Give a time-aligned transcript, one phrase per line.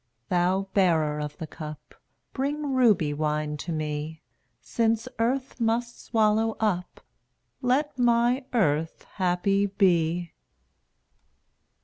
[0.29, 1.93] Thou bearer of the cup,
[2.33, 4.23] Bring ruby wine to me;
[4.59, 7.01] Since earth must swallow up
[7.61, 10.33] Let my earth happy be.